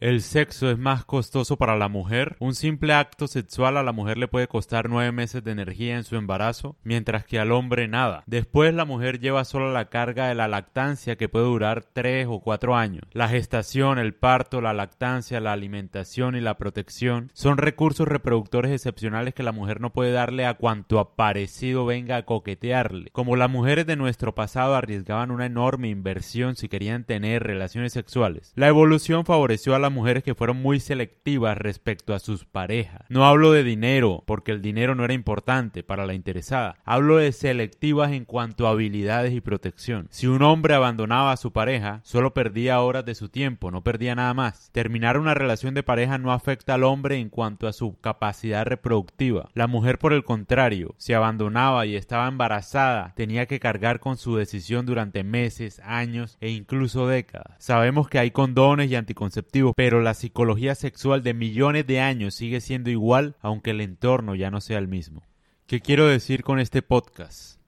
[0.00, 2.36] El sexo es más costoso para la mujer.
[2.38, 6.04] Un simple acto sexual a la mujer le puede costar nueve meses de energía en
[6.04, 8.22] su embarazo, mientras que al hombre nada.
[8.26, 12.38] Después la mujer lleva solo la carga de la lactancia que puede durar tres o
[12.38, 13.02] cuatro años.
[13.10, 19.34] La gestación, el parto, la lactancia, la alimentación y la protección son recursos reproductores excepcionales
[19.34, 23.10] que la mujer no puede darle a cuanto aparecido venga a coquetearle.
[23.10, 28.52] Como las mujeres de nuestro pasado arriesgaban una enorme inversión si querían tener relaciones sexuales,
[28.54, 33.02] la evolución favoreció a la mujeres que fueron muy selectivas respecto a sus parejas.
[33.08, 36.76] No hablo de dinero, porque el dinero no era importante para la interesada.
[36.84, 40.08] Hablo de selectivas en cuanto a habilidades y protección.
[40.10, 44.14] Si un hombre abandonaba a su pareja, solo perdía horas de su tiempo, no perdía
[44.14, 44.70] nada más.
[44.72, 49.50] Terminar una relación de pareja no afecta al hombre en cuanto a su capacidad reproductiva.
[49.54, 54.36] La mujer, por el contrario, si abandonaba y estaba embarazada, tenía que cargar con su
[54.36, 57.54] decisión durante meses, años e incluso décadas.
[57.58, 62.60] Sabemos que hay condones y anticonceptivos, pero la psicología sexual de millones de años sigue
[62.60, 65.22] siendo igual aunque el entorno ya no sea el mismo.
[65.68, 67.60] ¿Qué quiero decir con este podcast?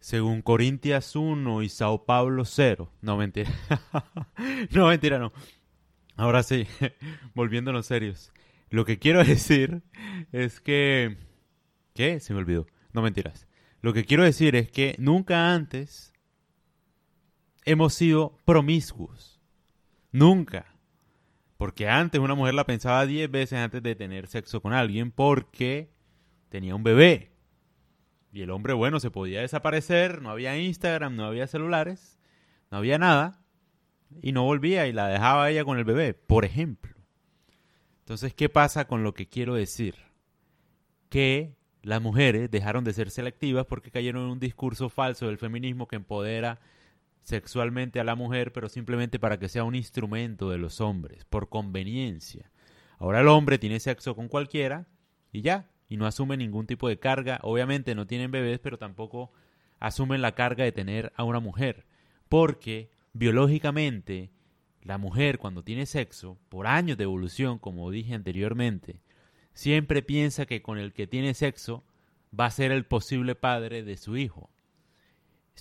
[0.00, 2.90] Según Corintias 1 y Sao Paulo 0.
[3.02, 3.50] No, mentira.
[4.70, 5.34] no, mentira, no.
[6.16, 6.66] Ahora sí,
[7.34, 8.32] volviéndonos serios.
[8.70, 9.82] Lo que quiero decir
[10.32, 11.18] es que...
[11.92, 12.20] ¿Qué?
[12.20, 12.66] Se me olvidó.
[12.94, 13.46] No mentiras.
[13.82, 16.14] Lo que quiero decir es que nunca antes
[17.66, 19.42] hemos sido promiscuos.
[20.10, 20.71] Nunca.
[21.62, 25.92] Porque antes una mujer la pensaba 10 veces antes de tener sexo con alguien porque
[26.48, 27.30] tenía un bebé.
[28.32, 32.18] Y el hombre, bueno, se podía desaparecer, no había Instagram, no había celulares,
[32.72, 33.44] no había nada.
[34.20, 36.96] Y no volvía y la dejaba ella con el bebé, por ejemplo.
[38.00, 39.94] Entonces, ¿qué pasa con lo que quiero decir?
[41.10, 45.86] Que las mujeres dejaron de ser selectivas porque cayeron en un discurso falso del feminismo
[45.86, 46.58] que empodera
[47.22, 51.48] sexualmente a la mujer, pero simplemente para que sea un instrumento de los hombres, por
[51.48, 52.50] conveniencia.
[52.98, 54.86] Ahora el hombre tiene sexo con cualquiera
[55.32, 57.38] y ya, y no asume ningún tipo de carga.
[57.42, 59.32] Obviamente no tienen bebés, pero tampoco
[59.78, 61.86] asumen la carga de tener a una mujer,
[62.28, 64.30] porque biológicamente
[64.82, 69.00] la mujer cuando tiene sexo, por años de evolución, como dije anteriormente,
[69.52, 71.84] siempre piensa que con el que tiene sexo
[72.38, 74.50] va a ser el posible padre de su hijo.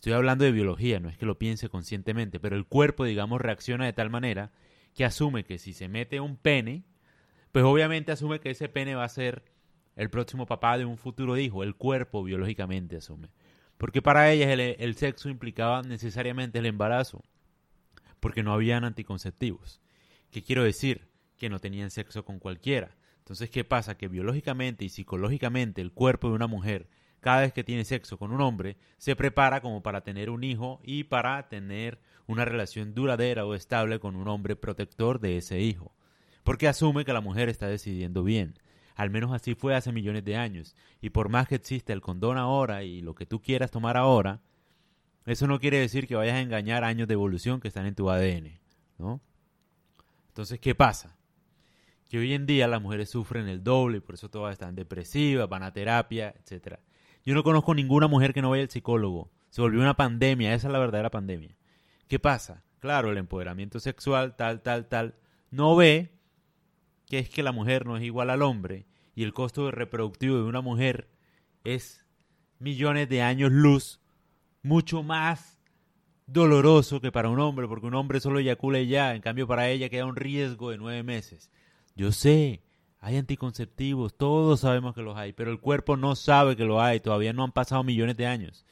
[0.01, 3.85] Estoy hablando de biología, no es que lo piense conscientemente, pero el cuerpo, digamos, reacciona
[3.85, 4.51] de tal manera
[4.95, 6.85] que asume que si se mete un pene,
[7.51, 9.43] pues obviamente asume que ese pene va a ser
[9.95, 11.61] el próximo papá de un futuro hijo.
[11.61, 13.29] El cuerpo biológicamente asume.
[13.77, 17.23] Porque para ellas el, el sexo implicaba necesariamente el embarazo,
[18.19, 19.81] porque no habían anticonceptivos.
[20.31, 21.09] ¿Qué quiero decir?
[21.37, 22.97] Que no tenían sexo con cualquiera.
[23.19, 23.97] Entonces, ¿qué pasa?
[23.97, 26.89] Que biológicamente y psicológicamente el cuerpo de una mujer
[27.21, 30.81] cada vez que tiene sexo con un hombre, se prepara como para tener un hijo
[30.83, 35.95] y para tener una relación duradera o estable con un hombre protector de ese hijo.
[36.43, 38.55] Porque asume que la mujer está decidiendo bien.
[38.95, 40.75] Al menos así fue hace millones de años.
[40.99, 44.41] Y por más que exista el condón ahora y lo que tú quieras tomar ahora,
[45.25, 48.09] eso no quiere decir que vayas a engañar años de evolución que están en tu
[48.09, 48.59] ADN,
[48.97, 49.21] ¿no?
[50.29, 51.15] Entonces, ¿qué pasa?
[52.09, 55.47] Que hoy en día las mujeres sufren el doble y por eso todas están depresivas,
[55.47, 56.79] van a terapia, etcétera.
[57.25, 59.31] Yo no conozco ninguna mujer que no vaya al psicólogo.
[59.49, 61.55] Se volvió una pandemia, esa es la verdadera pandemia.
[62.07, 62.63] ¿Qué pasa?
[62.79, 65.15] Claro, el empoderamiento sexual, tal, tal, tal,
[65.51, 66.11] no ve
[67.05, 70.43] que es que la mujer no es igual al hombre y el costo reproductivo de
[70.43, 71.09] una mujer
[71.63, 72.05] es
[72.59, 73.99] millones de años luz,
[74.63, 75.59] mucho más
[76.25, 79.69] doloroso que para un hombre, porque un hombre solo eyacula y ya, en cambio para
[79.69, 81.51] ella queda un riesgo de nueve meses.
[81.95, 82.63] Yo sé,
[83.01, 86.99] hay anticonceptivos, todos sabemos que los hay, pero el cuerpo no sabe que lo hay,
[86.99, 88.63] todavía no han pasado millones de años.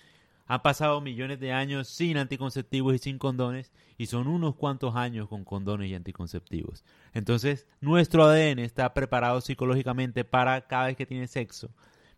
[0.46, 5.28] Han pasado millones de años sin anticonceptivos y sin condones, y son unos cuantos años
[5.28, 6.86] con condones y anticonceptivos.
[7.14, 11.72] Entonces, nuestro ADN está preparado psicológicamente para cada vez que tiene sexo,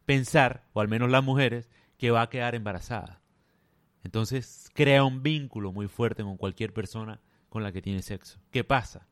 [0.06, 3.22] pensar, o al menos las mujeres, que va a quedar embarazada.
[4.04, 8.38] Entonces, crea un vínculo muy fuerte con cualquier persona con la que tiene sexo.
[8.52, 9.08] ¿Qué pasa?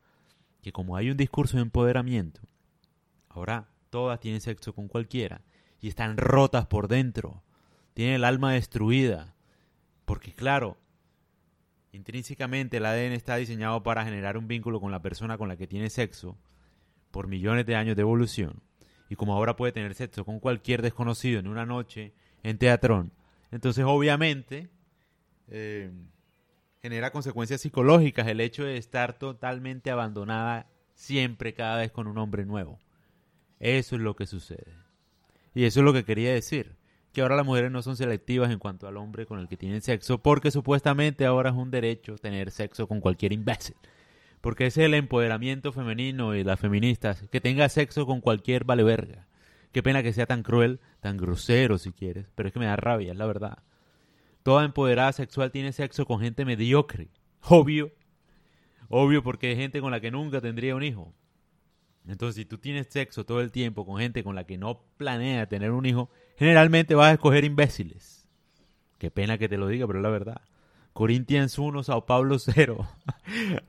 [0.60, 2.42] Que como hay un discurso de empoderamiento,
[3.30, 5.40] Ahora todas tienen sexo con cualquiera
[5.80, 7.42] y están rotas por dentro.
[7.94, 9.34] Tienen el alma destruida.
[10.04, 10.76] Porque claro,
[11.92, 15.66] intrínsecamente el ADN está diseñado para generar un vínculo con la persona con la que
[15.66, 16.36] tiene sexo
[17.10, 18.62] por millones de años de evolución.
[19.08, 22.12] Y como ahora puede tener sexo con cualquier desconocido en una noche
[22.42, 23.12] en teatrón,
[23.50, 24.70] entonces obviamente
[25.48, 25.90] eh,
[26.80, 32.46] genera consecuencias psicológicas el hecho de estar totalmente abandonada siempre cada vez con un hombre
[32.46, 32.78] nuevo.
[33.60, 34.74] Eso es lo que sucede.
[35.54, 36.76] Y eso es lo que quería decir.
[37.12, 39.82] Que ahora las mujeres no son selectivas en cuanto al hombre con el que tienen
[39.82, 43.76] sexo, porque supuestamente ahora es un derecho tener sexo con cualquier imbécil.
[44.40, 48.82] Porque ese es el empoderamiento femenino y las feministas, que tenga sexo con cualquier vale
[48.82, 49.26] verga.
[49.72, 52.76] Qué pena que sea tan cruel, tan grosero si quieres, pero es que me da
[52.76, 53.58] rabia, es la verdad.
[54.42, 57.08] Toda empoderada sexual tiene sexo con gente mediocre.
[57.42, 57.92] Obvio.
[58.88, 61.12] Obvio porque hay gente con la que nunca tendría un hijo.
[62.06, 65.48] Entonces, si tú tienes sexo todo el tiempo con gente con la que no planea
[65.48, 68.26] tener un hijo, generalmente vas a escoger imbéciles.
[68.98, 70.40] Qué pena que te lo diga, pero es la verdad.
[70.92, 72.86] Corinthians 1, Sao Paulo 0.